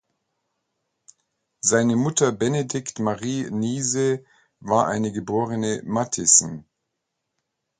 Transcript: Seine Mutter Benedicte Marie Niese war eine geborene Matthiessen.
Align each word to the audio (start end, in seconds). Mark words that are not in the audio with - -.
Seine 1.63 1.95
Mutter 1.95 2.31
Benedicte 2.31 3.03
Marie 3.03 3.51
Niese 3.51 4.25
war 4.59 4.87
eine 4.87 5.11
geborene 5.11 5.83
Matthiessen. 5.85 6.65